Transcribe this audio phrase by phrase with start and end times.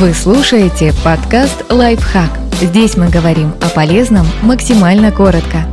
[0.00, 2.30] Вы слушаете подкаст «Лайфхак».
[2.60, 5.66] Здесь мы говорим о полезном максимально коротко.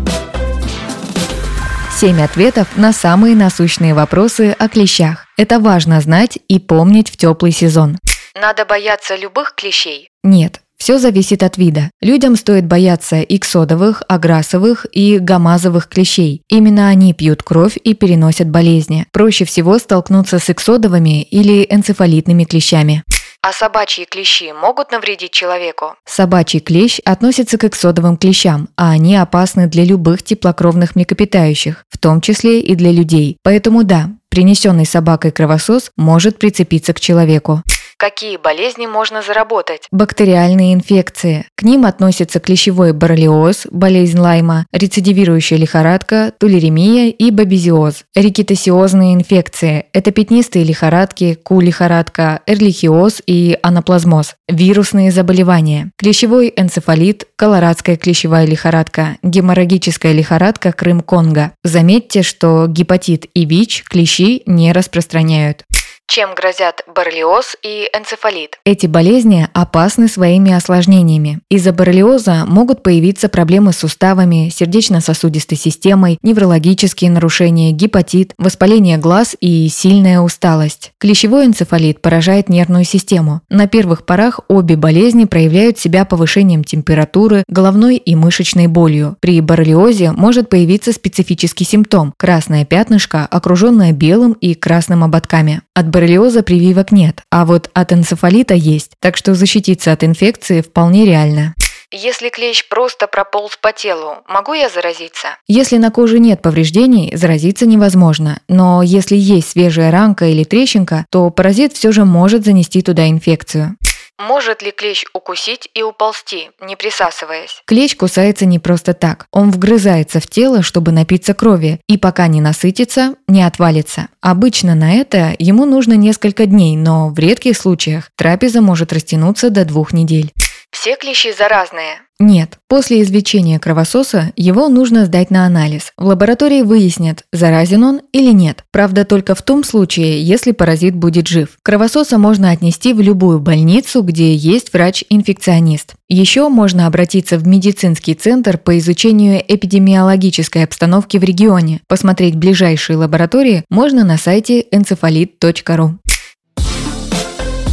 [1.95, 5.27] Семь ответов на самые насущные вопросы о клещах.
[5.37, 7.99] Это важно знать и помнить в теплый сезон.
[8.33, 10.09] Надо бояться любых клещей?
[10.23, 11.91] Нет, все зависит от вида.
[12.01, 16.41] Людям стоит бояться иксодовых, аграсовых и гамазовых клещей.
[16.49, 19.05] Именно они пьют кровь и переносят болезни.
[19.11, 23.03] Проще всего столкнуться с иксодовыми или энцефалитными клещами.
[23.47, 25.93] А собачьи клещи могут навредить человеку?
[26.03, 32.21] Собачий клещ относится к эксодовым клещам, а они опасны для любых теплокровных млекопитающих, в том
[32.21, 33.37] числе и для людей.
[33.43, 37.61] Поэтому да, принесенный собакой кровосос может прицепиться к человеку.
[38.05, 39.87] Какие болезни можно заработать?
[39.89, 41.47] Бактериальные инфекции.
[41.55, 48.03] К ним относятся клещевой боррелиоз, болезнь Лайма, рецидивирующая лихорадка, тулеремия и бабезиоз.
[48.13, 54.35] Рикетосиозные инфекции– это пятнистые лихорадки, ку-лихорадка, эрлихиоз и анаплазмоз.
[54.47, 55.89] Вирусные заболевания.
[55.97, 61.53] Клещевой энцефалит, колорадская клещевая лихорадка, геморрагическая лихорадка Крым-Конго.
[61.63, 65.63] Заметьте, что гепатит и ВИЧ клещи не распространяют.
[66.07, 68.59] Чем грозят боррелиоз и энцефалит?
[68.63, 71.39] Эти болезни опасны своими осложнениями.
[71.49, 79.67] Из-за боррелиоза могут появиться проблемы с суставами, сердечно-сосудистой системой, неврологические нарушения, гепатит, воспаление глаз и
[79.67, 80.91] сильная усталость.
[80.99, 83.41] Клещевой энцефалит поражает нервную систему.
[83.49, 89.17] На первых порах обе болезни проявляют себя повышением температуры, головной и мышечной болью.
[89.21, 95.61] При боррелиозе может появиться специфический симптом– красное пятнышко, окруженное белым и красным ободками.
[95.73, 101.05] От боррелиоза прививок нет, а вот от энцефалита есть, так что защититься от инфекции вполне
[101.05, 101.53] реально.
[101.89, 105.37] Если клещ просто прополз по телу, могу я заразиться?
[105.47, 108.41] Если на коже нет повреждений, заразиться невозможно.
[108.49, 113.77] Но если есть свежая ранка или трещинка, то паразит все же может занести туда инфекцию.
[114.17, 117.61] Может ли клещ укусить и уползти, не присасываясь?
[117.65, 119.27] Клещ кусается не просто так.
[119.31, 124.07] Он вгрызается в тело, чтобы напиться крови, и пока не насытится, не отвалится.
[124.21, 129.65] Обычно на это ему нужно несколько дней, но в редких случаях трапеза может растянуться до
[129.65, 130.31] двух недель.
[130.71, 132.01] Все клещи заразные?
[132.19, 132.59] Нет.
[132.69, 135.91] После извлечения кровососа его нужно сдать на анализ.
[135.97, 138.63] В лаборатории выяснят, заразен он или нет.
[138.71, 141.57] Правда, только в том случае, если паразит будет жив.
[141.61, 145.95] Кровососа можно отнести в любую больницу, где есть врач-инфекционист.
[146.07, 151.81] Еще можно обратиться в медицинский центр по изучению эпидемиологической обстановки в регионе.
[151.87, 155.95] Посмотреть ближайшие лаборатории можно на сайте encephalitt.ru.